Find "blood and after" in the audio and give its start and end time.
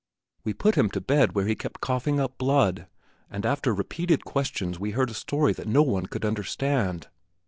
2.39-3.71